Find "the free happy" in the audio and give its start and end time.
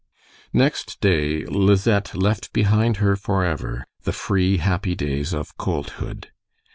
4.01-4.95